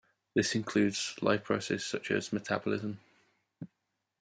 [0.33, 2.99] This includes life processes such as metabolism.